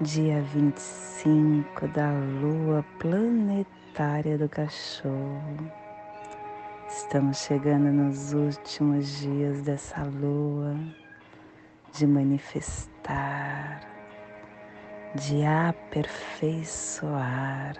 dia 0.00 0.40
25 0.40 1.88
da 1.88 2.12
lua 2.40 2.84
planetária 3.00 4.38
do 4.38 4.48
cachorro. 4.48 5.72
Estamos 6.88 7.38
chegando 7.38 7.92
nos 7.92 8.32
últimos 8.32 9.18
dias 9.18 9.62
dessa 9.62 10.04
lua 10.04 10.76
de 11.92 12.06
manifestar, 12.06 13.80
de 15.16 15.44
aperfeiçoar. 15.44 17.74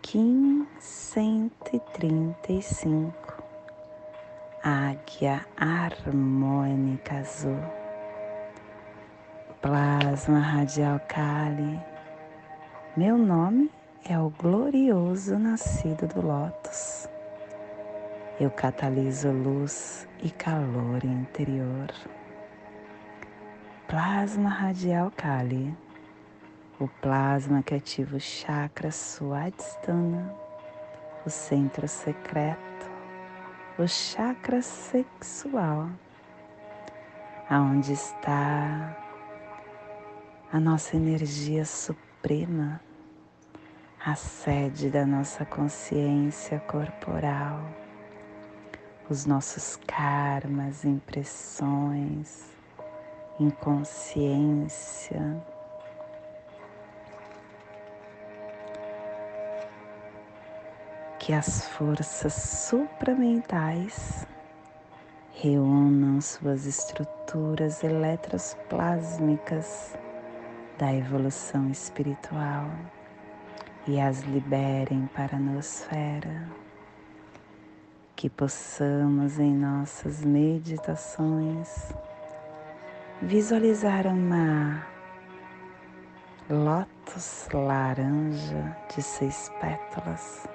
Kim 0.00 0.64
135 0.78 3.42
Águia 4.62 5.44
Harmônica 5.56 7.16
Azul 7.16 7.79
plasma 9.60 10.40
radial 10.40 10.98
Kali. 11.00 11.78
Meu 12.96 13.18
nome 13.18 13.70
é 14.08 14.18
o 14.18 14.30
glorioso 14.30 15.38
nascido 15.38 16.06
do 16.06 16.26
Lótus. 16.26 17.06
Eu 18.40 18.50
cataliso 18.50 19.30
luz 19.30 20.08
e 20.22 20.30
calor 20.30 21.04
interior. 21.04 21.92
Plasma 23.86 24.48
radial 24.48 25.12
Kali. 25.14 25.76
O 26.78 26.88
plasma 26.88 27.62
que 27.62 27.74
ativa 27.74 28.16
o 28.16 28.20
chakra 28.20 28.90
Swadhisthana, 28.90 30.34
o 31.26 31.28
centro 31.28 31.86
secreto, 31.86 32.90
o 33.78 33.86
chakra 33.86 34.62
sexual, 34.62 35.90
aonde 37.50 37.92
está 37.92 39.09
a 40.52 40.58
nossa 40.58 40.96
energia 40.96 41.64
suprema, 41.64 42.80
a 44.04 44.16
sede 44.16 44.90
da 44.90 45.06
nossa 45.06 45.44
consciência 45.44 46.58
corporal, 46.58 47.64
os 49.08 49.24
nossos 49.26 49.78
karmas, 49.86 50.84
impressões, 50.84 52.46
inconsciência. 53.38 55.40
Que 61.20 61.32
as 61.32 61.68
forças 61.68 62.34
supramentais 62.34 64.26
reúnam 65.32 66.20
suas 66.20 66.66
estruturas 66.66 67.84
eletroplásmicas 67.84 69.96
da 70.80 70.94
evolução 70.94 71.70
espiritual 71.70 72.70
e 73.86 74.00
as 74.00 74.20
liberem 74.22 75.06
para 75.14 75.36
a 75.36 75.38
nosfera. 75.38 76.48
Que 78.16 78.30
possamos 78.30 79.38
em 79.38 79.54
nossas 79.54 80.24
meditações 80.24 81.92
visualizar 83.20 84.06
uma 84.06 84.82
lótus 86.48 87.46
laranja 87.52 88.76
de 88.94 89.02
seis 89.02 89.52
pétalas. 89.60 90.46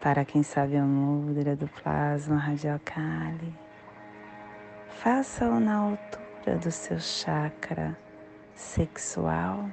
Para 0.00 0.24
quem 0.24 0.44
sabe 0.44 0.76
a 0.76 0.84
mudra 0.84 1.56
do 1.56 1.66
plasma 1.66 2.36
radial 2.36 2.80
Kali, 2.84 3.52
faça-o 4.88 5.58
na 5.58 5.74
altura 5.74 6.56
do 6.56 6.70
seu 6.70 7.00
chakra 7.00 7.98
sexual 8.60 9.70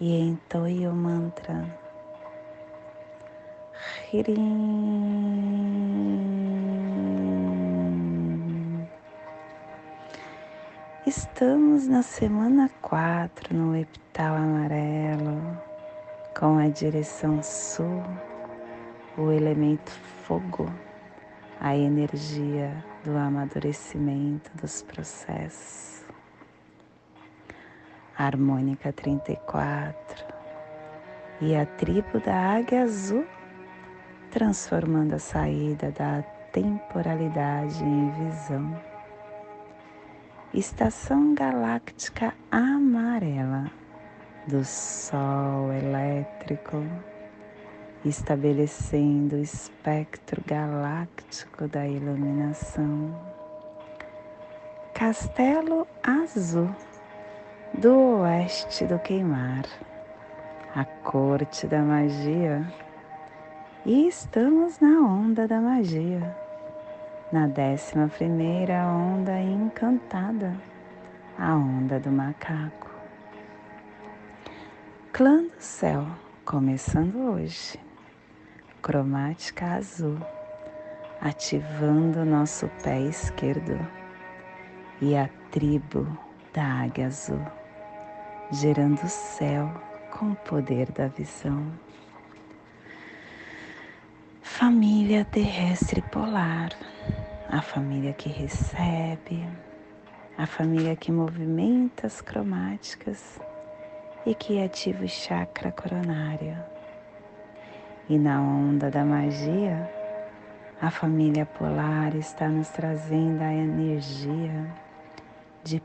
e 0.00 0.18
entoie 0.18 0.86
o 0.88 0.92
mantra. 0.92 1.64
Estamos 11.06 11.86
na 11.86 12.02
semana 12.02 12.68
4 12.82 13.56
no 13.56 13.76
epital 13.76 14.34
amarelo, 14.34 15.56
com 16.38 16.58
a 16.58 16.68
direção 16.68 17.42
sul, 17.42 18.02
o 19.16 19.30
elemento 19.30 19.92
fogo, 20.24 20.68
a 21.60 21.76
energia 21.76 22.84
do 23.04 23.16
amadurecimento 23.16 24.50
dos 24.56 24.82
processos 24.82 26.07
harmônica 28.18 28.92
34 28.92 30.26
e 31.40 31.54
a 31.54 31.64
tribo 31.64 32.18
da 32.18 32.56
águia 32.56 32.82
azul, 32.82 33.24
transformando 34.32 35.14
a 35.14 35.18
saída 35.20 35.92
da 35.92 36.22
temporalidade 36.52 37.84
em 37.84 38.10
visão. 38.10 38.76
Estação 40.52 41.32
galáctica 41.32 42.34
amarela 42.50 43.70
do 44.48 44.64
Sol 44.64 45.72
elétrico, 45.72 46.82
estabelecendo 48.04 49.36
o 49.36 49.40
espectro 49.40 50.42
galáctico 50.44 51.68
da 51.68 51.86
iluminação. 51.86 53.14
Castelo 54.92 55.86
Azul 56.02 56.74
do 57.74 58.22
oeste 58.22 58.86
do 58.86 58.98
queimar, 58.98 59.64
a 60.74 60.84
corte 60.84 61.66
da 61.66 61.82
magia. 61.82 62.66
E 63.86 64.08
estamos 64.08 64.80
na 64.80 65.00
onda 65.00 65.46
da 65.46 65.60
magia, 65.60 66.36
na 67.30 67.46
décima 67.46 68.08
primeira 68.08 68.86
onda 68.86 69.38
encantada, 69.38 70.56
a 71.38 71.54
onda 71.54 72.00
do 72.00 72.10
macaco. 72.10 72.90
Clã 75.12 75.42
do 75.42 75.60
céu, 75.60 76.06
começando 76.44 77.32
hoje, 77.32 77.78
cromática 78.82 79.74
azul, 79.74 80.18
ativando 81.20 82.24
nosso 82.24 82.68
pé 82.82 83.00
esquerdo 83.02 83.78
e 85.00 85.16
a 85.16 85.28
tribo 85.50 86.06
da 86.52 86.82
águia 86.82 87.06
azul 87.06 87.57
gerando 88.50 89.02
o 89.04 89.08
céu 89.08 89.70
com 90.10 90.32
o 90.32 90.36
poder 90.36 90.90
da 90.92 91.06
visão. 91.08 91.70
Família 94.40 95.24
terrestre 95.26 96.00
polar, 96.00 96.70
a 97.50 97.60
família 97.60 98.14
que 98.14 98.28
recebe, 98.28 99.46
a 100.36 100.46
família 100.46 100.96
que 100.96 101.12
movimenta 101.12 102.06
as 102.06 102.22
cromáticas 102.22 103.38
e 104.24 104.34
que 104.34 104.62
ativa 104.62 105.04
o 105.04 105.08
chakra 105.08 105.70
coronário. 105.70 106.56
E 108.08 108.18
na 108.18 108.40
onda 108.40 108.90
da 108.90 109.04
magia, 109.04 109.88
a 110.80 110.90
família 110.90 111.44
polar 111.44 112.14
está 112.14 112.48
nos 112.48 112.68
trazendo 112.70 113.42
a 113.42 113.52
energia 113.52 114.74
de 115.62 115.82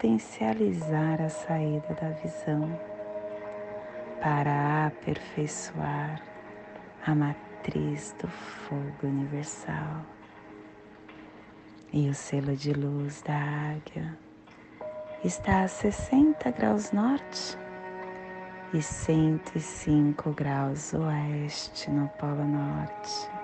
potencializar 0.00 1.20
a 1.20 1.28
saída 1.28 1.94
da 2.00 2.08
visão 2.22 2.80
para 4.18 4.86
aperfeiçoar 4.86 6.22
a 7.06 7.14
matriz 7.14 8.16
do 8.18 8.26
fogo 8.26 9.06
universal. 9.06 10.00
E 11.92 12.08
o 12.08 12.14
selo 12.14 12.56
de 12.56 12.72
luz 12.72 13.20
da 13.20 13.36
águia 13.36 14.18
está 15.22 15.64
a 15.64 15.68
60 15.68 16.50
graus 16.50 16.92
norte 16.92 17.58
e 18.72 18.80
105 18.80 20.32
graus 20.32 20.94
oeste 20.94 21.90
no 21.90 22.08
Polo 22.08 22.44
Norte 22.44 23.39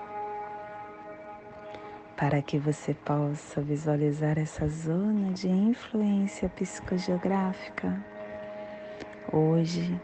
para 2.17 2.41
que 2.41 2.59
você 2.59 2.93
possa 2.93 3.61
visualizar 3.61 4.37
essa 4.37 4.67
zona 4.67 5.31
de 5.31 5.47
influência 5.47 6.49
psicogeográfica 6.49 8.03
Hoje 9.33 9.99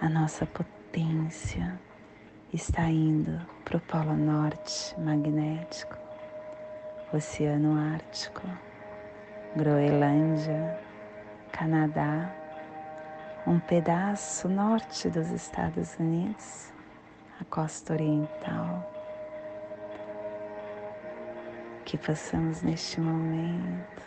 a 0.00 0.08
nossa 0.08 0.46
potência 0.46 1.80
está 2.52 2.84
indo 2.84 3.44
para 3.64 3.76
o 3.76 3.80
Polo 3.80 4.14
Norte 4.14 4.94
magnético, 5.00 5.98
Oceano 7.12 7.76
Ártico, 7.76 8.42
Groenlândia, 9.56 10.78
Canadá, 11.50 12.32
um 13.48 13.58
pedaço 13.58 14.48
norte 14.48 15.10
dos 15.10 15.28
Estados 15.32 15.96
Unidos, 15.98 16.72
a 17.40 17.44
costa 17.46 17.94
oriental. 17.94 18.91
Que 21.92 21.98
possamos 21.98 22.62
neste 22.62 22.98
momento 22.98 24.02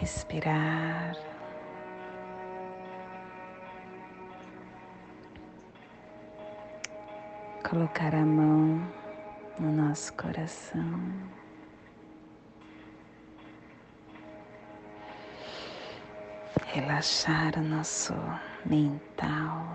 respirar. 0.00 1.16
Colocar 7.62 8.12
a 8.16 8.26
mão 8.26 8.92
no 9.60 9.70
nosso 9.70 10.12
coração. 10.14 11.00
Relaxar 16.72 17.56
o 17.56 17.62
nosso 17.62 18.14
mental, 18.66 19.66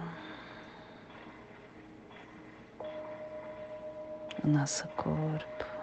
o 4.43 4.47
nosso 4.47 4.87
corpo. 4.89 5.73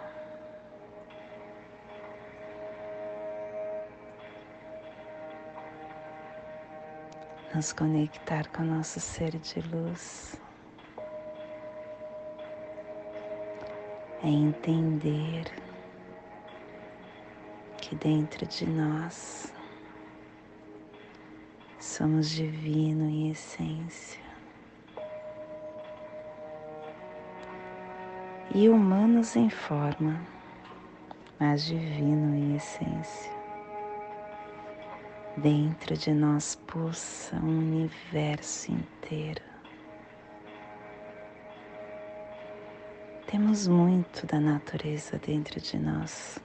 nos 7.53 7.73
conectar 7.73 8.47
com 8.49 8.63
o 8.63 8.65
nosso 8.65 8.99
ser 8.99 9.37
de 9.37 9.59
luz, 9.61 10.39
é 14.23 14.27
entender 14.27 15.51
que 17.77 17.95
dentro 17.95 18.45
de 18.45 18.65
nós 18.65 19.53
somos 22.01 22.31
divino 22.31 23.07
em 23.07 23.29
essência 23.29 24.19
e 28.55 28.67
humanos 28.67 29.35
em 29.35 29.51
forma, 29.51 30.19
mas 31.39 31.63
divino 31.63 32.35
em 32.35 32.55
essência. 32.55 33.31
Dentro 35.37 35.95
de 35.95 36.11
nós 36.11 36.55
pulsa 36.65 37.35
um 37.35 37.59
universo 37.59 38.71
inteiro. 38.71 39.43
Temos 43.27 43.67
muito 43.67 44.25
da 44.25 44.39
natureza 44.39 45.19
dentro 45.19 45.61
de 45.61 45.77
nós. 45.77 46.39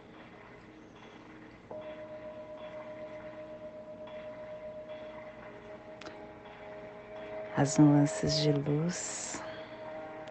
As 7.56 7.78
nuances 7.78 8.36
de 8.36 8.52
luz, 8.52 9.42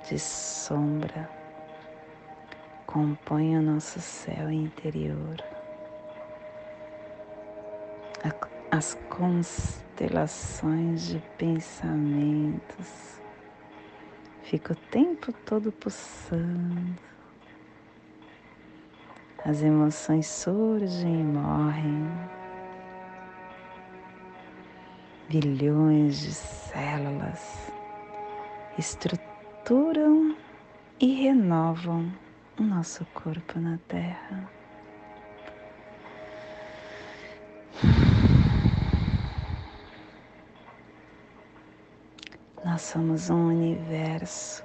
de 0.07 0.19
sombra, 0.19 1.29
compõem 2.85 3.57
o 3.57 3.61
nosso 3.61 3.99
céu 3.99 4.51
interior 4.51 5.43
as 8.75 8.97
constelações 9.09 11.07
de 11.07 11.19
pensamentos. 11.37 13.21
Fica 14.43 14.73
o 14.73 14.75
tempo 14.75 15.31
todo 15.45 15.71
pulsando. 15.71 16.99
As 19.45 19.61
emoções 19.61 20.27
surgem 20.27 21.21
e 21.21 21.23
morrem. 21.23 22.34
Bilhões 25.27 26.19
de 26.19 26.31
células 26.31 27.71
estruturam 28.77 30.37
e 30.99 31.15
renovam 31.23 32.13
o 32.59 32.63
nosso 32.63 33.03
corpo 33.05 33.59
na 33.59 33.79
Terra. 33.87 34.47
Nós 42.63 42.81
somos 42.83 43.31
um 43.31 43.47
universo 43.47 44.63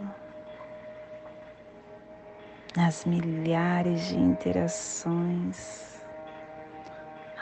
nas 2.77 3.07
milhares 3.07 4.09
de 4.09 4.17
interações 4.19 6.00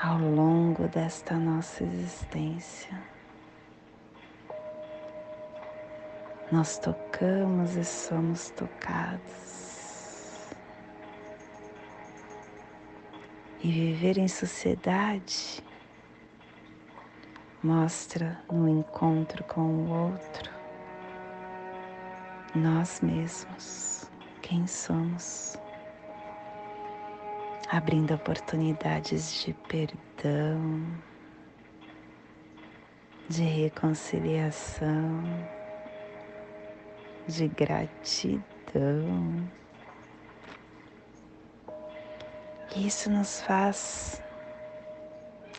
ao 0.01 0.19
longo 0.19 0.87
desta 0.89 1.35
nossa 1.35 1.85
existência. 1.85 3.01
Nós 6.51 6.79
tocamos 6.79 7.77
e 7.77 7.85
somos 7.85 8.51
tocados. 8.51 10.49
E 13.63 13.71
viver 13.71 14.19
em 14.19 14.29
sociedade 14.29 15.63
mostra 17.63 18.41
no 18.51 18.69
encontro 18.69 19.43
com 19.45 19.61
o 19.63 19.91
outro 19.91 20.59
nós 22.55 23.01
mesmos, 23.01 24.11
quem 24.43 24.67
somos, 24.67 25.57
abrindo 27.71 28.15
oportunidades 28.15 29.43
de 29.43 29.55
perdão, 29.69 30.87
de 33.29 33.43
reconciliação, 33.43 35.23
de 37.27 37.49
gratidão. 37.49 38.43
Isso 42.77 43.11
nos 43.11 43.41
faz 43.43 44.23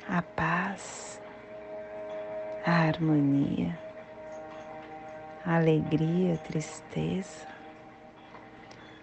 a 0.08 0.22
paz, 0.22 1.22
a 2.66 2.72
harmonia 2.72 3.90
a 5.46 5.56
alegria, 5.56 6.36
a 6.36 6.38
tristeza, 6.38 7.48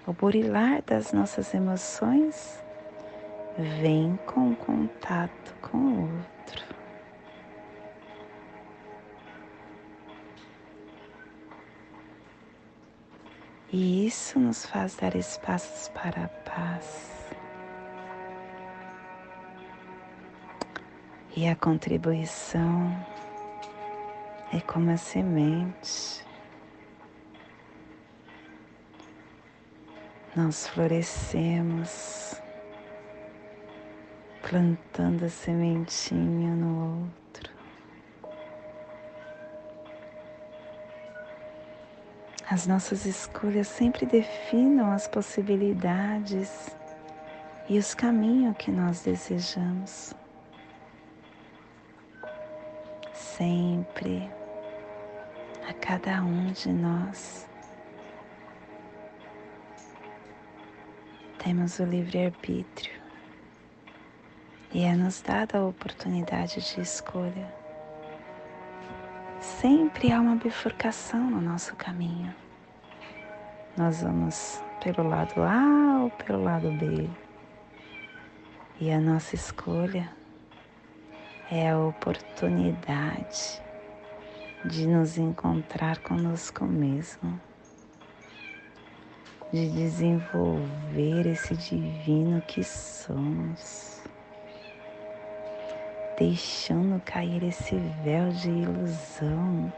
o 0.07 0.13
burilar 0.13 0.83
das 0.83 1.13
nossas 1.13 1.53
emoções 1.55 2.63
vem 3.59 4.19
com 4.27 4.55
contato 4.55 5.55
com 5.63 5.79
o 5.79 6.01
outro. 6.03 6.77
E 13.73 14.07
isso 14.07 14.39
nos 14.39 14.65
faz 14.67 14.97
dar 14.97 15.15
espaços 15.15 15.89
para 15.89 16.25
a 16.25 16.29
paz. 16.29 17.31
E 21.37 21.49
a 21.49 21.57
contribuição 21.57 23.07
é 24.53 24.61
como 24.61 24.91
a 24.91 24.97
semente 24.97 26.25
nós 30.35 30.67
florescemos 30.69 32.36
plantando 34.49 35.25
a 35.25 35.29
sementinha 35.29 36.55
no 36.55 37.01
outro. 37.01 37.53
As 42.49 42.65
nossas 42.65 43.05
escolhas 43.07 43.67
sempre 43.67 44.07
definam 44.07 44.93
as 44.93 45.09
possibilidades 45.09 46.77
e 47.69 47.77
os 47.77 47.93
caminhos 47.93 48.57
que 48.57 48.71
nós 48.71 49.03
desejamos. 49.03 50.15
Sempre, 53.13 54.31
a 55.69 55.73
cada 55.75 56.23
um 56.23 56.53
de 56.53 56.73
nós. 56.73 57.45
temos 61.39 61.79
o 61.79 61.85
livre-arbítrio 61.85 63.06
e 64.73 64.85
é 64.85 64.95
nos 64.95 65.21
dada 65.21 65.59
a 65.59 65.65
oportunidade 65.65 66.61
de 66.61 66.81
escolha. 66.81 67.55
Sempre 69.41 70.13
há 70.13 70.21
uma 70.21 70.37
bifurcação 70.37 71.31
no 71.31 71.41
nosso 71.41 71.77
caminho. 71.77 72.35
nós 73.77 74.03
vamos 74.03 74.63
pelo 74.83 75.09
lado 75.09 75.43
A 75.43 76.03
ou 76.05 76.11
pelo 76.11 76.43
lado 76.43 76.71
B. 76.73 77.09
E 78.81 78.91
a 78.91 79.01
nossa 79.01 79.35
escolha 79.35 80.11
é 81.51 81.71
a 81.71 81.79
oportunidade 81.79 83.63
de 84.65 84.87
nos 84.87 85.17
encontrar 85.17 85.99
conosco 85.99 86.65
mesmo, 86.65 87.41
de 89.53 89.71
desenvolver 89.71 91.27
esse 91.27 91.57
divino 91.57 92.43
que 92.43 92.65
somos, 92.65 93.96
deixando 96.19 97.01
cair 97.03 97.43
esse 97.43 97.77
véu 98.03 98.31
de 98.31 98.49
ilusão, 98.49 99.73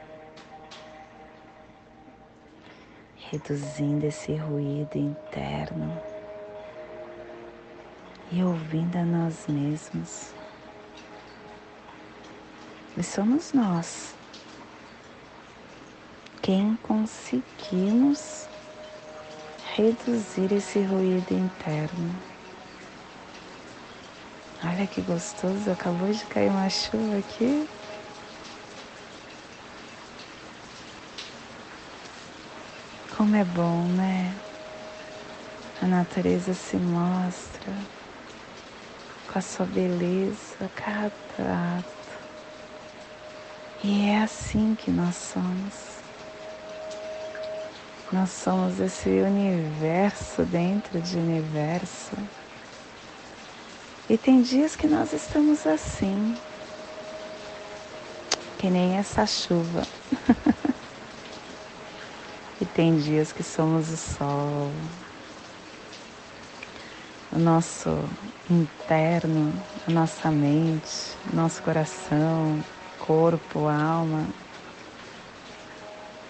reduzindo 3.31 4.07
esse 4.07 4.35
ruído 4.37 4.97
interno 4.97 6.01
e 8.31 8.43
ouvindo 8.43 8.97
a 8.97 9.05
nós 9.05 9.47
mesmos. 9.49 10.33
E 12.97 13.03
somos 13.03 13.53
nós 13.53 14.15
quem 16.41 16.77
conseguimos 16.83 18.49
reduzir 19.75 20.53
esse 20.53 20.81
ruído 20.83 21.33
interno. 21.33 22.28
Olha 24.65 24.89
que 24.89 25.01
gostoso, 25.01 25.71
acabou 25.71 26.11
de 26.11 26.27
cair 26.27 26.51
uma 26.51 26.69
chuva 26.69 27.19
aqui. 27.19 27.69
Como 33.17 33.37
é 33.37 33.45
bom, 33.45 33.85
né? 33.89 34.35
A 35.81 35.87
natureza 35.87 36.55
se 36.55 36.77
mostra 36.77 37.73
com 39.29 39.39
a 39.39 39.43
sua 39.43 39.65
beleza 39.67 40.69
cada 40.75 41.79
ato. 41.79 42.29
E 43.85 44.09
é 44.09 44.23
assim 44.23 44.75
que 44.75 44.91
nós 44.91 45.15
somos. 45.15 46.03
Nós 48.13 48.31
somos 48.31 48.81
esse 48.81 49.09
universo 49.09 50.45
dentro 50.45 51.01
de 51.01 51.17
universo. 51.17 52.17
E 54.09 54.17
tem 54.17 54.41
dias 54.41 54.75
que 54.75 54.87
nós 54.87 55.13
estamos 55.13 55.67
assim, 55.67 56.35
que 58.57 58.71
nem 58.71 58.97
essa 58.97 59.27
chuva. 59.27 59.87
e 62.59 62.65
tem 62.65 62.97
dias 62.97 63.35
que 63.35 63.43
somos 63.43 63.91
o 63.91 63.99
sol, 63.99 64.73
o 67.31 67.39
nosso 67.39 68.09
interno, 68.49 69.63
a 69.87 69.91
nossa 69.91 70.31
mente, 70.31 71.19
nosso 71.31 71.63
coração, 71.63 72.65
corpo, 72.99 73.69
alma. 73.69 74.27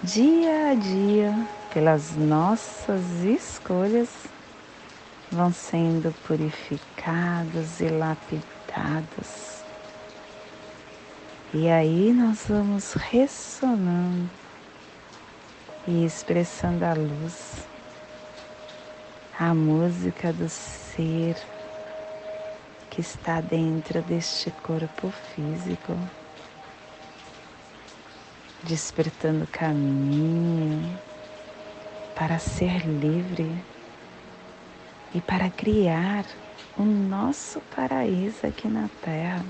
Dia 0.02 0.70
a 0.70 0.75
dia, 0.75 1.49
pelas 1.73 2.16
nossas 2.16 3.23
escolhas, 3.23 4.26
vão 5.30 5.52
sendo 5.52 6.12
purificados 6.26 7.80
e 7.80 7.88
lapidados. 7.88 9.62
E 11.52 11.68
aí 11.68 12.12
nós 12.12 12.47
vamos 12.49 12.92
ressonando 12.94 14.28
e 15.87 16.04
expressando 16.04 16.85
a 16.85 16.92
luz, 16.92 17.66
a 19.38 19.54
música 19.54 20.32
do 20.32 20.49
ser 20.49 21.37
que 22.90 23.00
está 23.00 23.40
dentro 23.40 24.02
deste 24.02 24.50
corpo 24.50 25.11
físico, 25.35 25.97
despertando 28.64 29.47
caminho 29.47 30.99
para 32.14 32.38
ser 32.38 32.85
livre 32.87 33.64
e 35.14 35.20
para 35.20 35.50
criar 35.50 36.24
o 36.76 36.82
nosso 36.82 37.60
paraíso 37.74 38.46
aqui 38.46 38.68
na 38.68 38.88
Terra. 39.02 39.44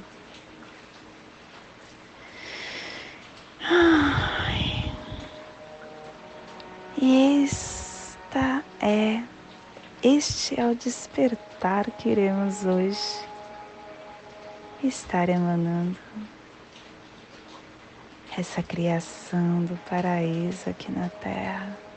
Esta 7.00 8.64
é, 8.80 9.22
este 10.02 10.60
é 10.60 10.66
o 10.66 10.74
despertar 10.74 11.90
que 11.92 12.08
iremos 12.08 12.64
hoje 12.64 13.26
estar 14.82 15.28
emanando 15.28 15.98
essa 18.36 18.62
criação 18.62 19.64
do 19.64 19.76
paraíso 19.88 20.70
aqui 20.70 20.92
na 20.92 21.08
Terra. 21.08 21.88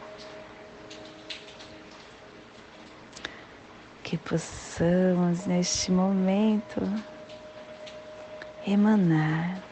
Que 4.12 4.18
possamos 4.18 5.46
neste 5.46 5.90
momento 5.90 6.82
emanar 8.68 9.64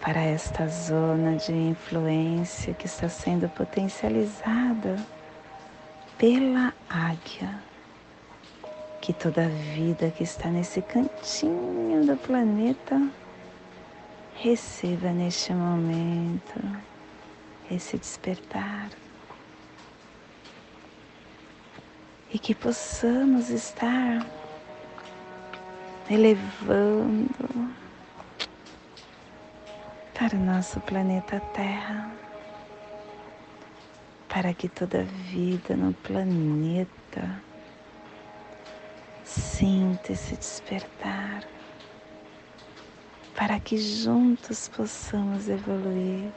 para 0.00 0.22
esta 0.22 0.66
zona 0.66 1.36
de 1.36 1.52
influência 1.52 2.72
que 2.72 2.86
está 2.86 3.10
sendo 3.10 3.46
potencializada 3.50 4.96
pela 6.16 6.72
águia 6.88 7.62
que 9.02 9.12
toda 9.12 9.50
vida 9.74 10.10
que 10.12 10.22
está 10.22 10.48
nesse 10.48 10.80
cantinho 10.80 12.06
do 12.06 12.16
planeta 12.16 13.06
receba 14.36 15.10
neste 15.10 15.52
momento 15.52 16.58
esse 17.70 17.98
despertar 17.98 18.88
e 22.36 22.38
que 22.38 22.54
possamos 22.54 23.48
estar 23.48 24.26
elevando 26.10 27.74
para 30.12 30.36
o 30.36 30.40
nosso 30.40 30.78
planeta 30.80 31.40
Terra, 31.54 32.10
para 34.28 34.52
que 34.52 34.68
toda 34.68 35.02
vida 35.02 35.74
no 35.74 35.94
planeta 35.94 37.40
Sinta 39.24 40.12
esse 40.12 40.36
despertar 40.36 41.42
para 43.34 43.58
que 43.58 43.78
juntos 43.78 44.68
possamos 44.68 45.48
evoluir. 45.48 46.30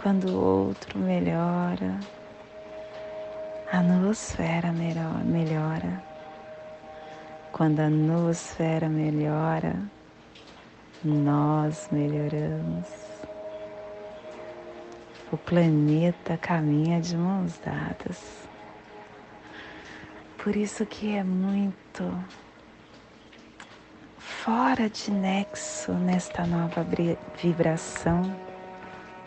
Quando 0.00 0.28
o 0.28 0.66
outro 0.68 0.96
melhora, 1.00 1.98
a 3.72 3.82
noosfera 3.82 4.72
melhora. 4.72 6.02
Quando 7.52 7.80
a 7.80 7.90
noosfera 7.90 8.88
melhora, 8.88 9.74
nós 11.02 11.88
melhoramos. 11.90 12.86
O 15.32 15.36
planeta 15.36 16.36
caminha 16.36 17.00
de 17.00 17.16
mãos 17.16 17.58
dadas. 17.64 18.46
Por 20.38 20.54
isso 20.54 20.86
que 20.86 21.16
é 21.16 21.24
muito 21.24 22.14
fora 24.18 24.88
de 24.88 25.10
nexo 25.10 25.92
nesta 25.92 26.46
nova 26.46 26.86
vibração, 27.42 28.22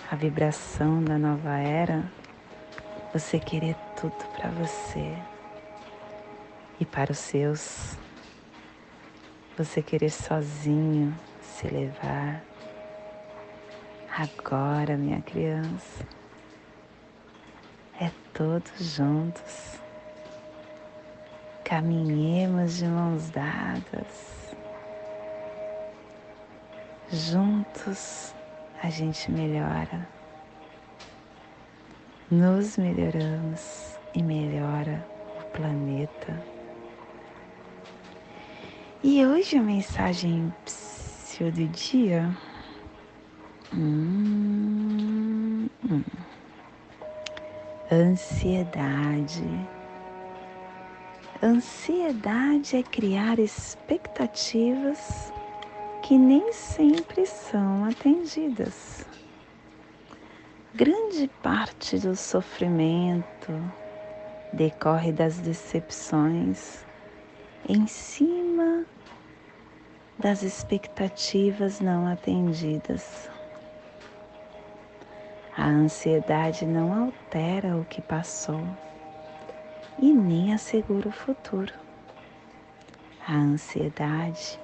a 0.09 0.15
vibração 0.15 1.03
da 1.03 1.17
nova 1.17 1.57
era, 1.57 2.09
você 3.13 3.37
querer 3.37 3.75
tudo 3.99 4.25
para 4.35 4.49
você 4.51 5.15
e 6.79 6.85
para 6.85 7.11
os 7.11 7.19
seus. 7.19 7.97
Você 9.57 9.81
querer 9.81 10.09
sozinho 10.09 11.15
se 11.41 11.67
levar. 11.67 12.41
Agora, 14.17 14.97
minha 14.97 15.21
criança, 15.21 16.05
é 17.99 18.09
todos 18.33 18.71
juntos 18.79 19.79
caminhemos 21.69 22.77
de 22.77 22.85
mãos 22.87 23.29
dadas. 23.29 24.55
Juntos 27.11 28.33
a 28.81 28.89
gente 28.89 29.31
melhora, 29.31 30.07
nos 32.31 32.77
melhoramos 32.77 33.97
e 34.13 34.21
melhora 34.21 35.05
o 35.39 35.43
planeta. 35.57 36.43
E 39.03 39.25
hoje 39.25 39.57
a 39.57 39.61
mensagem 39.61 40.53
do 41.47 41.67
dia. 41.69 42.29
Hum, 43.73 45.69
hum. 45.89 46.03
Ansiedade. 47.89 49.43
Ansiedade 51.41 52.75
é 52.75 52.83
criar 52.83 53.39
expectativas 53.39 55.31
que 56.03 56.17
nem 56.17 56.51
sempre 56.51 57.25
são 57.25 57.85
atendidas. 57.85 59.08
Grande 60.75 61.27
parte 61.41 61.97
do 61.97 62.15
sofrimento 62.15 63.51
decorre 64.53 65.11
das 65.11 65.39
decepções 65.39 66.85
em 67.67 67.87
cima 67.87 68.85
das 70.19 70.43
expectativas 70.43 71.79
não 71.79 72.05
atendidas. 72.05 73.27
A 75.57 75.65
ansiedade 75.65 76.67
não 76.67 76.93
altera 76.93 77.75
o 77.75 77.83
que 77.85 77.99
passou 78.03 78.61
e 79.97 80.13
nem 80.13 80.53
assegura 80.53 81.09
o 81.09 81.11
futuro. 81.11 81.73
A 83.27 83.33
ansiedade 83.33 84.59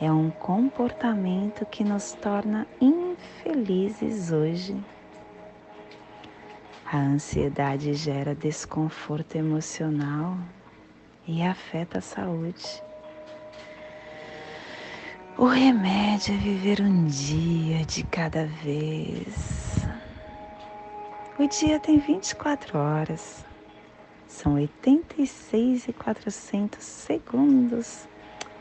é 0.00 0.10
um 0.10 0.28
comportamento 0.28 1.64
que 1.66 1.84
nos 1.84 2.14
torna 2.14 2.66
infelizes 2.80 4.32
hoje. 4.32 4.76
A 6.94 6.98
ansiedade 6.98 7.92
gera 7.94 8.34
desconforto 8.36 9.34
emocional 9.34 10.38
e 11.26 11.42
afeta 11.42 11.98
a 11.98 12.00
saúde. 12.00 12.80
O 15.36 15.44
remédio 15.44 16.34
é 16.34 16.38
viver 16.38 16.80
um 16.80 17.06
dia 17.06 17.84
de 17.84 18.04
cada 18.04 18.46
vez. 18.46 19.84
O 21.36 21.48
dia 21.48 21.80
tem 21.80 21.98
24 21.98 22.78
horas. 22.78 23.44
São 24.28 24.54
86 24.54 25.88
e 25.88 25.92
400 25.92 26.80
segundos. 26.80 28.06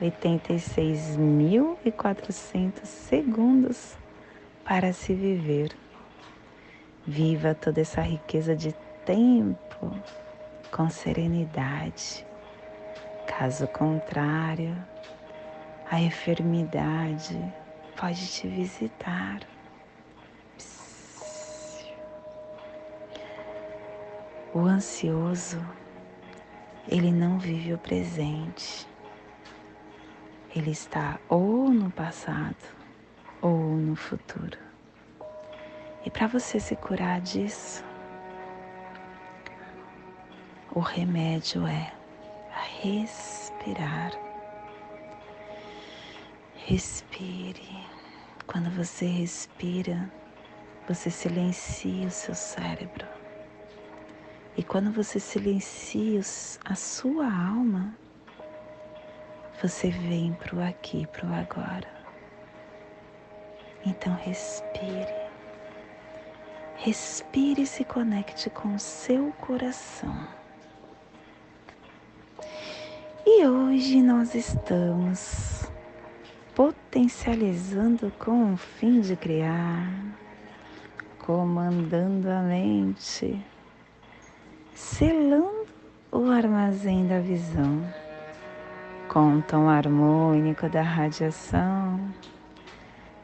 86.400 0.02 2.84
segundos 2.84 3.96
para 4.66 4.92
se 4.92 5.14
viver. 5.14 5.83
Viva 7.06 7.54
toda 7.54 7.82
essa 7.82 8.02
riqueza 8.02 8.56
de 8.56 8.74
tempo 9.06 9.92
com 10.72 10.90
serenidade. 10.90 12.26
Caso 13.28 13.68
contrário, 13.68 14.76
a 15.92 16.00
enfermidade 16.00 17.38
pode 18.00 18.26
te 18.28 18.48
visitar. 18.48 19.42
O 24.54 24.60
ansioso, 24.60 25.60
ele 26.88 27.12
não 27.12 27.38
vive 27.38 27.74
o 27.74 27.78
presente. 27.78 28.88
Ele 30.56 30.72
está 30.72 31.20
ou 31.28 31.70
no 31.70 31.92
passado 31.92 32.56
ou 33.42 33.76
no 33.76 33.96
futuro. 33.96 34.73
E 36.06 36.10
para 36.10 36.28
você 36.28 36.60
se 36.60 36.76
curar 36.76 37.22
disso, 37.22 37.84
o 40.76 40.80
remédio 40.80 41.66
é 41.66 41.94
respirar. 42.82 44.12
Respire. 46.56 47.86
Quando 48.46 48.70
você 48.72 49.06
respira, 49.06 50.12
você 50.88 51.10
silencia 51.10 52.08
o 52.08 52.12
seu 52.12 52.36
cérebro. 52.36 53.08
E 54.58 54.64
quando 54.64 54.92
você 54.92 55.20
silencia 55.20 56.20
a 56.66 56.76
sua 56.76 57.26
alma, 57.26 57.98
você 59.62 59.90
vem 59.90 60.34
para 60.34 60.56
o 60.56 60.64
aqui, 60.64 61.08
para 61.08 61.26
o 61.26 61.34
agora. 61.34 61.88
Então 63.86 64.14
respire. 64.16 65.23
Respire 66.86 67.62
e 67.62 67.66
se 67.66 67.86
conecte 67.86 68.50
com 68.50 68.76
o 68.76 68.80
seu 68.80 69.32
coração. 69.40 70.28
E 73.26 73.48
hoje 73.48 74.02
nós 74.02 74.36
estamos 74.36 75.66
potencializando 76.54 78.12
com 78.20 78.52
o 78.52 78.58
fim 78.58 79.00
de 79.00 79.16
criar, 79.16 79.90
comandando 81.20 82.30
a 82.30 82.42
mente 82.42 83.42
selando 84.76 85.66
o 86.12 86.30
armazém 86.30 87.08
da 87.08 87.22
visão 87.22 87.82
com 89.08 89.38
o 89.38 89.42
tom 89.42 89.70
harmônico 89.70 90.68
da 90.68 90.82
radiação, 90.82 91.98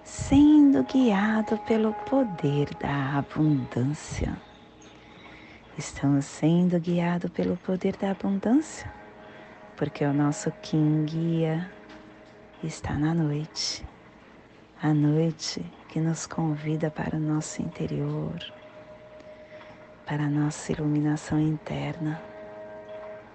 sendo 0.10 0.84
guiado 0.84 1.58
pelo 1.60 1.93
poder 1.93 2.74
da 2.76 3.17
abundância. 3.17 4.36
Estamos 5.78 6.26
sendo 6.26 6.80
guiados 6.80 7.32
pelo 7.32 7.56
poder 7.58 7.95
da 7.95 8.12
abundância, 8.12 8.91
porque 9.78 10.04
o 10.04 10.13
nosso 10.13 10.52
Kim 10.62 11.06
guia 11.06 11.69
está 12.63 12.93
na 12.93 13.13
noite, 13.13 13.86
a 14.82 14.93
noite 14.93 15.63
que 15.88 16.00
nos 16.00 16.26
convida 16.26 16.89
para 16.89 17.15
o 17.15 17.19
nosso 17.19 17.62
interior 17.62 18.38
para 20.10 20.24
a 20.24 20.30
nossa 20.30 20.72
iluminação 20.72 21.39
interna, 21.39 22.19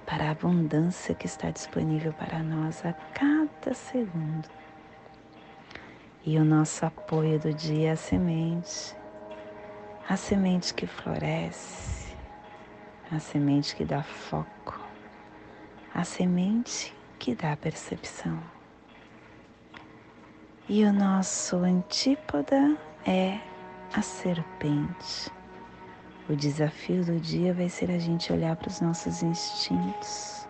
para 0.04 0.24
a 0.24 0.30
abundância 0.32 1.14
que 1.14 1.24
está 1.24 1.48
disponível 1.48 2.12
para 2.14 2.40
nós 2.40 2.84
a 2.84 2.92
cada 2.92 3.72
segundo. 3.72 4.63
E 6.26 6.38
o 6.38 6.44
nosso 6.44 6.86
apoio 6.86 7.38
do 7.38 7.52
dia 7.52 7.90
é 7.90 7.92
a 7.92 7.96
semente, 7.96 8.96
a 10.08 10.16
semente 10.16 10.72
que 10.72 10.86
floresce, 10.86 12.16
a 13.12 13.18
semente 13.18 13.76
que 13.76 13.84
dá 13.84 14.02
foco, 14.02 14.80
a 15.94 16.02
semente 16.04 16.94
que 17.18 17.34
dá 17.34 17.56
percepção. 17.56 18.38
E 20.68 20.84
o 20.84 20.92
nosso 20.92 21.56
antípoda 21.56 22.76
é 23.06 23.38
a 23.92 24.00
serpente 24.00 25.30
o 26.28 26.34
desafio 26.34 27.04
do 27.04 27.20
dia 27.20 27.52
vai 27.52 27.68
ser 27.68 27.90
a 27.90 27.98
gente 27.98 28.32
olhar 28.32 28.56
para 28.56 28.68
os 28.68 28.80
nossos 28.80 29.22
instintos. 29.22 30.43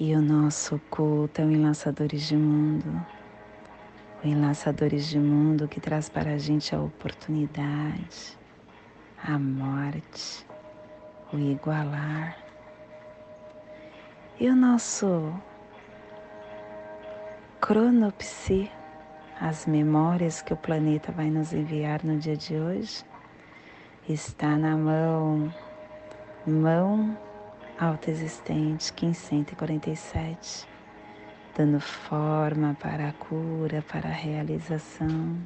E 0.00 0.14
o 0.14 0.22
nosso 0.22 0.80
culto 0.90 1.40
é 1.40 1.44
o 1.44 1.50
Enlaçadores 1.50 2.22
de 2.22 2.36
Mundo. 2.36 3.04
O 4.22 4.28
Enlaçadores 4.28 5.08
de 5.08 5.18
Mundo 5.18 5.66
que 5.66 5.80
traz 5.80 6.08
para 6.08 6.34
a 6.34 6.38
gente 6.38 6.72
a 6.72 6.80
oportunidade, 6.80 8.38
a 9.20 9.36
morte, 9.36 10.46
o 11.32 11.38
igualar. 11.38 12.38
E 14.38 14.48
o 14.48 14.54
nosso 14.54 15.34
cronopsi 17.60 18.70
as 19.40 19.66
memórias 19.66 20.42
que 20.42 20.52
o 20.52 20.56
planeta 20.56 21.10
vai 21.10 21.28
nos 21.28 21.52
enviar 21.52 22.04
no 22.04 22.16
dia 22.18 22.36
de 22.36 22.54
hoje 22.54 23.04
está 24.08 24.56
na 24.56 24.76
mão, 24.76 25.52
mão 26.46 27.18
autoexistente 27.78 28.92
1547, 28.92 30.68
dando 31.56 31.80
forma 31.80 32.76
para 32.80 33.08
a 33.08 33.12
cura, 33.12 33.84
para 33.88 34.08
a 34.08 34.12
realização. 34.12 35.36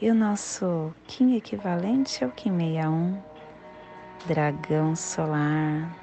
E 0.00 0.10
o 0.10 0.14
nosso 0.14 0.94
Kim 1.06 1.36
equivalente 1.36 2.22
é 2.22 2.26
o 2.26 2.30
Kim 2.30 2.56
61, 2.56 3.20
dragão 4.26 4.96
solar, 4.96 5.96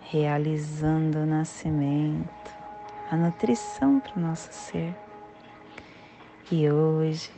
realizando 0.00 1.18
o 1.18 1.26
nascimento, 1.26 2.54
a 3.10 3.16
nutrição 3.16 4.00
para 4.00 4.16
o 4.16 4.20
nosso 4.20 4.52
ser 4.52 4.94
e 6.50 6.70
hoje, 6.70 7.28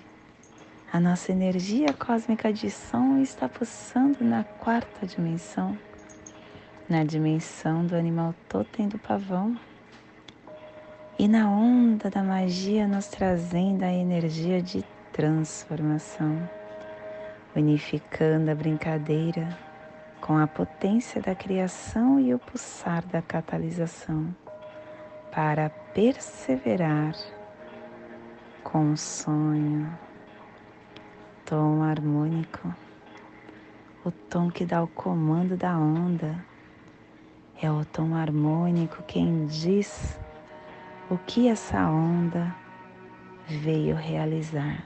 a 0.93 1.01
nossa 1.01 1.33
energia 1.33 1.95
cósmica 1.95 2.53
de 2.53 2.71
som 2.71 3.17
está 3.23 3.49
pulsando 3.49 4.23
na 4.23 4.45
quarta 4.45 5.07
dimensão, 5.07 5.79
na 6.89 7.05
dimensão 7.05 7.85
do 7.85 7.95
animal 7.95 8.35
totem 8.49 8.89
do 8.89 8.99
pavão. 8.99 9.59
E 11.19 11.29
na 11.29 11.51
onda 11.51 12.09
da 12.09 12.23
magia 12.23 12.89
nos 12.89 13.09
trazendo 13.09 13.83
a 13.83 13.93
energia 13.93 14.63
de 14.63 14.83
transformação, 15.13 16.49
unificando 17.55 18.51
a 18.51 18.55
brincadeira 18.55 19.49
com 20.21 20.39
a 20.39 20.47
potência 20.47 21.21
da 21.21 21.35
criação 21.35 22.19
e 22.19 22.33
o 22.33 22.39
pulsar 22.39 23.05
da 23.07 23.21
catalisação 23.21 24.35
para 25.31 25.69
perseverar 25.93 27.15
com 28.65 28.93
o 28.93 28.97
sonho, 28.97 29.91
tom 31.45 31.83
harmônico, 31.83 32.75
o 34.05 34.11
tom 34.11 34.51
que 34.51 34.65
dá 34.65 34.83
o 34.83 34.89
comando 34.89 35.57
da 35.57 35.77
onda. 35.77 36.45
É 37.61 37.69
o 37.69 37.85
tom 37.85 38.15
harmônico 38.15 39.03
quem 39.03 39.47
diz 39.47 40.17
o 41.11 41.19
que 41.19 41.49
essa 41.49 41.89
onda 41.89 42.55
veio 43.49 43.97
realizar. 43.97 44.85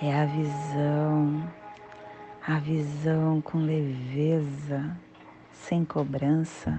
É 0.00 0.14
a 0.14 0.26
visão, 0.26 1.52
a 2.46 2.58
visão 2.60 3.40
com 3.40 3.58
leveza, 3.58 4.96
sem 5.52 5.84
cobrança, 5.84 6.78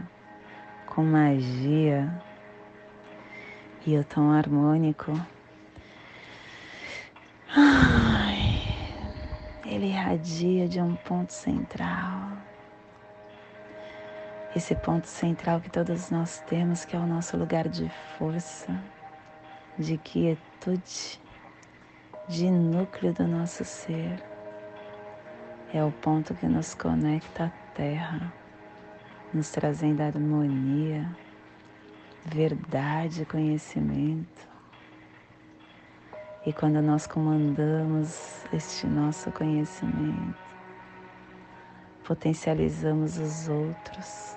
com 0.86 1.04
magia. 1.04 2.10
E 3.86 3.98
o 3.98 4.06
tom 4.06 4.32
harmônico 4.32 5.12
ele 9.66 9.88
irradia 9.88 10.66
de 10.66 10.80
um 10.80 10.96
ponto 10.96 11.34
central. 11.34 12.38
Esse 14.58 14.74
ponto 14.74 15.06
central 15.06 15.62
que 15.62 15.70
todos 15.70 16.10
nós 16.10 16.40
temos, 16.48 16.84
que 16.84 16.96
é 16.96 17.00
o 17.00 17.06
nosso 17.06 17.38
lugar 17.38 17.68
de 17.68 17.88
força, 18.18 18.76
de 19.78 20.00
quietude, 20.00 21.22
de 22.28 22.50
núcleo 22.50 23.14
do 23.14 23.28
nosso 23.28 23.64
ser. 23.64 24.20
É 25.72 25.84
o 25.84 25.92
ponto 25.92 26.34
que 26.34 26.48
nos 26.48 26.74
conecta 26.74 27.46
à 27.46 27.50
Terra, 27.76 28.34
nos 29.32 29.52
trazendo 29.52 30.02
harmonia, 30.02 31.08
verdade, 32.26 33.26
conhecimento. 33.26 34.50
E 36.48 36.52
quando 36.52 36.82
nós 36.82 37.06
comandamos 37.06 38.44
este 38.52 38.88
nosso 38.88 39.32
conhecimento, 39.32 40.36
potencializamos 42.04 43.20
os 43.20 43.48
outros 43.50 44.37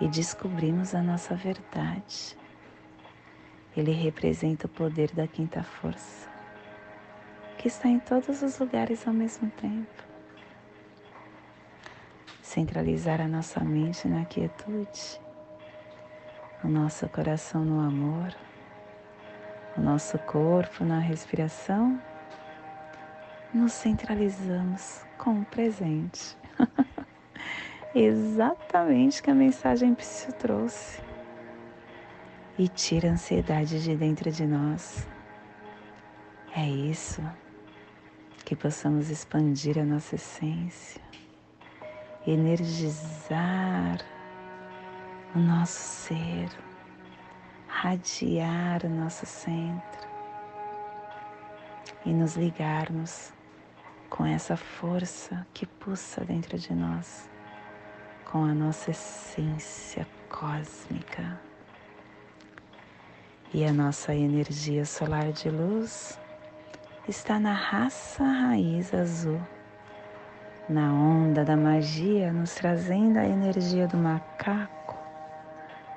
e 0.00 0.08
descobrimos 0.08 0.94
a 0.94 1.02
nossa 1.02 1.34
verdade. 1.34 2.36
Ele 3.76 3.92
representa 3.92 4.66
o 4.66 4.70
poder 4.70 5.10
da 5.12 5.26
quinta 5.26 5.62
força, 5.62 6.28
que 7.58 7.68
está 7.68 7.88
em 7.88 7.98
todos 7.98 8.42
os 8.42 8.58
lugares 8.58 9.06
ao 9.06 9.14
mesmo 9.14 9.50
tempo. 9.52 10.04
Centralizar 12.42 13.20
a 13.20 13.28
nossa 13.28 13.60
mente 13.60 14.08
na 14.08 14.24
quietude, 14.24 15.20
o 16.64 16.68
nosso 16.68 17.08
coração 17.08 17.64
no 17.64 17.80
amor 17.80 18.34
o 19.78 19.80
nosso 19.80 20.18
corpo 20.18 20.84
na 20.84 20.98
respiração, 20.98 22.00
nos 23.54 23.72
centralizamos 23.72 25.04
com 25.16 25.40
o 25.40 25.44
presente. 25.44 26.36
Exatamente 27.94 29.22
que 29.22 29.30
a 29.30 29.34
mensagem 29.34 29.94
Psyu 29.94 30.32
trouxe. 30.32 31.00
E 32.58 32.68
tira 32.68 33.08
a 33.08 33.12
ansiedade 33.12 33.82
de 33.82 33.96
dentro 33.96 34.30
de 34.30 34.46
nós. 34.46 35.06
É 36.56 36.66
isso 36.66 37.22
que 38.44 38.56
possamos 38.56 39.10
expandir 39.10 39.78
a 39.78 39.84
nossa 39.84 40.16
essência, 40.16 41.00
energizar 42.26 43.98
o 45.34 45.38
nosso 45.38 45.78
ser 45.78 46.48
radiar 47.80 48.84
o 48.84 48.88
nosso 48.88 49.24
centro 49.24 50.08
e 52.04 52.12
nos 52.12 52.34
ligarmos 52.34 53.32
com 54.10 54.26
essa 54.26 54.56
força 54.56 55.46
que 55.54 55.64
pulsa 55.64 56.24
dentro 56.24 56.58
de 56.58 56.74
nós, 56.74 57.30
com 58.30 58.44
a 58.44 58.54
nossa 58.54 58.90
essência 58.90 60.06
cósmica. 60.28 61.40
E 63.52 63.64
a 63.64 63.72
nossa 63.72 64.14
energia 64.14 64.84
solar 64.84 65.32
de 65.32 65.48
luz 65.48 66.18
está 67.08 67.40
na 67.40 67.54
raça 67.54 68.22
raiz 68.22 68.92
azul, 68.92 69.40
na 70.68 70.92
onda 70.92 71.42
da 71.42 71.56
magia, 71.56 72.30
nos 72.30 72.54
trazendo 72.54 73.18
a 73.18 73.26
energia 73.26 73.88
do 73.88 73.96
macaco, 73.96 74.98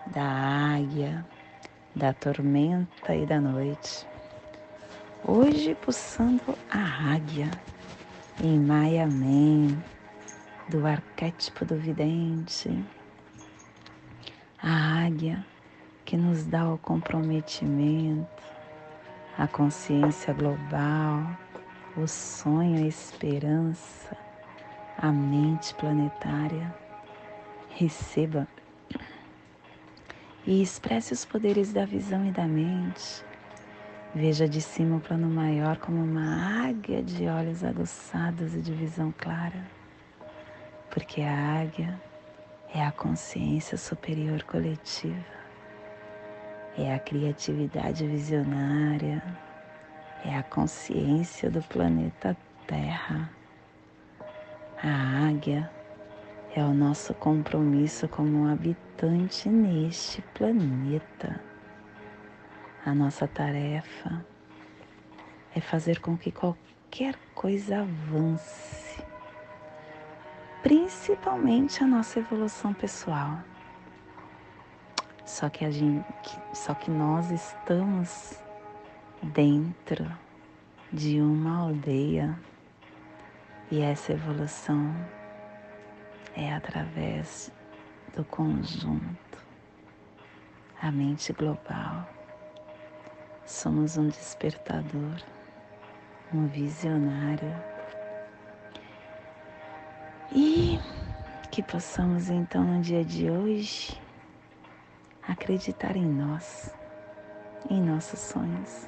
da 0.07 0.23
águia, 0.23 1.25
da 1.93 2.13
tormenta 2.13 3.13
e 3.13 3.25
da 3.25 3.41
noite. 3.41 4.07
Hoje 5.27 5.75
pulsando 5.75 6.57
a 6.71 7.13
águia 7.13 7.51
em 8.41 8.57
Man, 8.57 9.83
do 10.71 10.87
arquétipo 10.87 11.65
do 11.65 11.75
vidente. 11.75 12.69
A 14.63 15.05
águia 15.05 15.45
que 16.05 16.15
nos 16.15 16.45
dá 16.45 16.73
o 16.73 16.77
comprometimento, 16.77 18.41
a 19.37 19.47
consciência 19.47 20.33
global, 20.33 21.37
o 21.97 22.07
sonho, 22.07 22.85
a 22.85 22.87
esperança, 22.87 24.15
a 24.97 25.11
mente 25.11 25.75
planetária. 25.75 26.73
Receba 27.71 28.47
e 30.47 30.61
expresse 30.61 31.11
os 31.11 31.25
poderes 31.25 31.73
da 31.73 31.83
visão 31.83 32.25
e 32.25 32.31
da 32.31 32.45
mente. 32.45 33.25
Veja 34.15 34.47
de 34.47 34.61
cima 34.61 34.95
o 34.95 35.01
plano 35.01 35.27
maior 35.27 35.75
como 35.77 36.01
uma 36.01 36.65
águia 36.65 37.03
de 37.03 37.27
olhos 37.27 37.61
aguçados 37.61 38.55
e 38.55 38.61
de 38.61 38.71
visão 38.73 39.13
clara, 39.17 39.65
porque 40.91 41.21
a 41.21 41.61
águia 41.61 41.99
é 42.73 42.85
a 42.85 42.91
consciência 42.91 43.77
superior 43.77 44.43
coletiva, 44.43 45.15
é 46.77 46.93
a 46.93 46.99
criatividade 46.99 48.05
visionária, 48.05 49.23
é 50.23 50.37
a 50.37 50.43
consciência 50.43 51.49
do 51.49 51.61
planeta 51.63 52.37
Terra. 52.67 53.29
A 54.83 55.27
águia 55.27 55.69
é 56.55 56.63
o 56.63 56.73
nosso 56.73 57.13
compromisso 57.13 58.07
como 58.07 58.47
habitante 58.47 59.49
neste 59.49 60.21
planeta. 60.33 61.41
A 62.85 62.93
nossa 62.93 63.27
tarefa 63.27 64.25
é 65.55 65.61
fazer 65.61 65.99
com 65.99 66.17
que 66.17 66.31
qualquer 66.31 67.15
coisa 67.35 67.81
avance, 67.81 69.03
principalmente 70.61 71.83
a 71.83 71.87
nossa 71.87 72.19
evolução 72.19 72.73
pessoal. 72.73 73.39
Só 75.25 75.49
que 75.49 75.65
a 75.65 75.71
gente, 75.71 76.39
só 76.53 76.73
que 76.73 76.91
nós 76.91 77.31
estamos 77.31 78.39
dentro 79.23 80.11
de 80.91 81.21
uma 81.21 81.59
aldeia 81.59 82.37
e 83.71 83.79
essa 83.81 84.11
evolução 84.11 84.93
é 86.35 86.53
através 86.53 87.51
do 88.15 88.23
conjunto, 88.25 89.37
a 90.81 90.91
mente 90.91 91.31
global. 91.31 92.07
Somos 93.45 93.97
um 93.97 94.07
despertador, 94.07 95.21
um 96.33 96.47
visionário. 96.47 97.70
E 100.33 100.79
que 101.51 101.61
possamos 101.61 102.29
então 102.29 102.63
no 102.63 102.81
dia 102.81 103.03
de 103.03 103.29
hoje 103.29 103.99
acreditar 105.27 105.95
em 105.95 106.05
nós, 106.05 106.73
em 107.69 107.81
nossos 107.81 108.19
sonhos, 108.19 108.87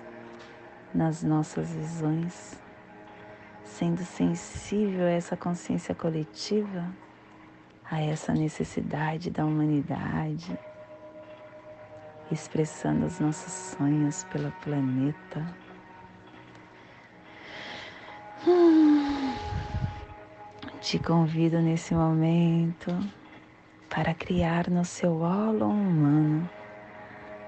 nas 0.93 1.23
nossas 1.23 1.69
visões, 1.73 2.57
sendo 3.63 4.03
sensível 4.03 5.05
a 5.05 5.11
essa 5.11 5.35
consciência 5.35 5.93
coletiva 5.93 6.89
a 7.93 8.01
essa 8.01 8.33
necessidade 8.33 9.29
da 9.29 9.45
humanidade, 9.45 10.57
expressando 12.31 13.05
os 13.05 13.19
nossos 13.19 13.53
sonhos 13.53 14.23
pelo 14.25 14.51
planeta. 14.63 15.45
Hum, 18.47 19.12
te 20.83 20.99
convido 20.99 21.61
nesse 21.61 21.95
momento 21.95 22.91
para 23.89 24.13
criar 24.13 24.69
no 24.69 24.83
seu 24.83 25.21
holo 25.21 25.69
humano 25.69 26.49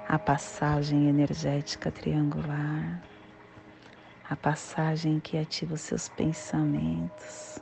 a 0.08 0.18
passagem 0.18 1.10
energética 1.10 1.92
triangular, 1.92 3.04
a 4.30 4.38
passagem 4.38 5.20
que 5.20 5.38
ativa 5.38 5.74
os 5.74 5.82
seus 5.82 6.08
pensamentos, 6.08 7.60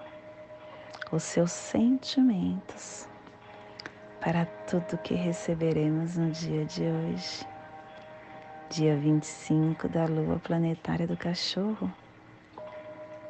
os 1.11 1.23
seus 1.23 1.51
sentimentos 1.51 3.09
para 4.21 4.45
tudo 4.69 4.99
que 4.99 5.15
receberemos 5.15 6.17
no 6.17 6.29
dia 6.29 6.65
de 6.65 6.83
hoje, 6.83 7.47
dia 8.69 8.95
25 8.95 9.87
da 9.89 10.05
lua 10.05 10.37
planetária 10.37 11.07
do 11.07 11.17
cachorro, 11.17 11.91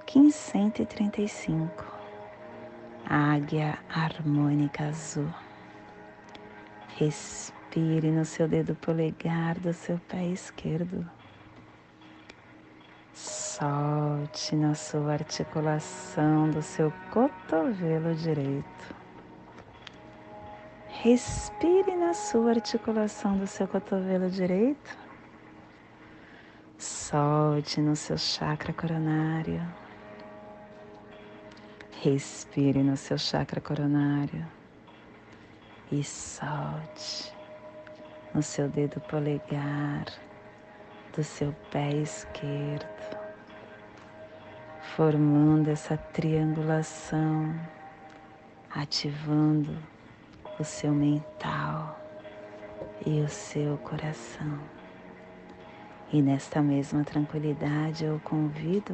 Kim 0.06 0.30
135 0.30 1.93
Águia 3.06 3.78
harmônica 3.90 4.86
azul. 4.86 5.28
Respire 6.96 8.10
no 8.10 8.24
seu 8.24 8.48
dedo 8.48 8.76
polegar 8.76 9.60
do 9.60 9.74
seu 9.74 10.00
pé 10.08 10.26
esquerdo. 10.28 11.06
Solte 13.14 14.56
na 14.56 14.74
sua 14.74 15.14
articulação 15.14 16.50
do 16.50 16.62
seu 16.62 16.94
cotovelo 17.12 18.16
direito. 18.16 18.96
Respire 20.88 21.96
na 21.96 22.14
sua 22.14 22.52
articulação 22.52 23.38
do 23.38 23.46
seu 23.46 23.68
cotovelo 23.68 24.30
direito. 24.30 24.98
Solte 26.78 27.82
no 27.82 27.96
seu 27.96 28.18
chakra 28.18 28.72
coronário. 28.72 29.83
Respire 32.04 32.84
no 32.84 32.98
seu 32.98 33.18
chakra 33.18 33.62
coronário 33.62 34.46
e 35.90 36.04
solte 36.04 37.34
no 38.36 38.44
seu 38.44 38.68
dedo 38.68 39.00
polegar 39.00 40.04
do 41.16 41.24
seu 41.24 41.56
pé 41.72 41.92
esquerdo, 41.92 43.18
formando 44.98 45.70
essa 45.70 45.96
triangulação, 45.96 47.58
ativando 48.70 49.74
o 50.60 50.64
seu 50.66 50.92
mental 50.92 51.98
e 53.06 53.22
o 53.22 53.30
seu 53.30 53.78
coração. 53.78 54.60
E 56.12 56.22
nesta 56.22 56.62
mesma 56.62 57.06
tranquilidade 57.06 58.04
eu 58.04 58.20
convido 58.26 58.94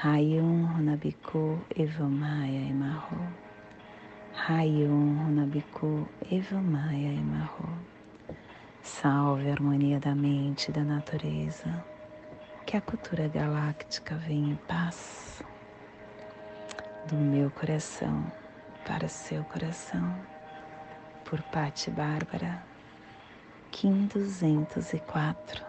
Rayum 0.00 0.66
Runabiku 0.66 1.60
Evamaya 1.76 2.68
Emarro. 2.68 3.24
Rayum 4.34 5.18
Runabiku 5.22 6.08
Evamaya 6.28 7.12
Emarro. 7.12 7.68
Salve 8.82 9.48
a 9.48 9.52
harmonia 9.52 10.00
da 10.00 10.12
mente 10.12 10.70
e 10.70 10.72
da 10.72 10.82
natureza. 10.82 11.84
Que 12.66 12.76
a 12.76 12.80
cultura 12.80 13.28
galáctica 13.28 14.16
venha 14.16 14.54
em 14.54 14.56
paz. 14.66 15.40
Do 17.06 17.14
meu 17.14 17.48
coração 17.50 18.26
para 18.84 19.06
seu 19.06 19.44
coração. 19.44 20.16
Por 21.24 21.40
Pati 21.42 21.92
Bárbara. 21.92 22.64
Kim 23.70 24.06
204. 24.06 25.64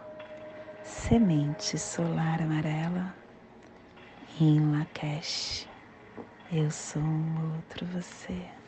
Semente 0.81 1.77
solar 1.77 2.41
amarela 2.41 3.22
em 4.39 4.59
Lakesh. 4.71 5.67
Eu 6.51 6.71
sou 6.71 7.01
um 7.01 7.55
outro 7.55 7.85
você. 7.87 8.62